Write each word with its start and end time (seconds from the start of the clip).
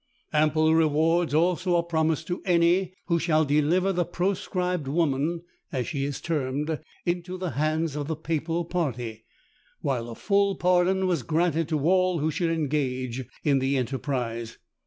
Ample 0.33 0.73
rewards 0.73 1.31
also 1.31 1.75
are 1.75 1.83
promised 1.83 2.25
to 2.25 2.41
any 2.43 2.95
who 3.05 3.19
shall 3.19 3.45
deliver 3.45 3.93
the 3.93 4.03
proscribed 4.03 4.87
woman, 4.87 5.43
as 5.71 5.87
she 5.87 6.05
is 6.05 6.19
termed, 6.19 6.79
into 7.05 7.37
the 7.37 7.51
hands 7.51 7.95
of 7.95 8.07
the 8.07 8.15
papal 8.15 8.65
party; 8.65 9.25
while 9.81 10.09
a 10.09 10.15
full 10.15 10.55
pardon 10.55 11.05
was 11.05 11.21
granted 11.21 11.69
to 11.69 11.87
all 11.87 12.17
who 12.17 12.31
should 12.31 12.49
engage 12.49 13.23
in 13.43 13.59
the 13.59 13.77
enterprise. 13.77 14.57